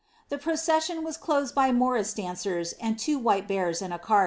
The 0.29 0.39
pro 0.39 0.53
eessioii 0.55 1.03
was 1.03 1.15
closed 1.15 1.53
by 1.53 1.71
morris 1.71 2.11
dancers 2.15 2.73
and 2.81 2.97
two 2.97 3.19
white 3.19 3.47
bears 3.47 3.83
in 3.83 3.91
a 3.91 3.99
can. 3.99 4.19